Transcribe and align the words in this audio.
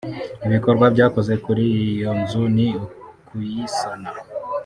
Ibikorwa 0.47 0.85
byakozwe 0.93 1.33
kuri 1.45 1.63
iyo 1.89 2.11
nzu 2.21 2.41
ni 2.55 2.67
ukuyisana 2.85 4.09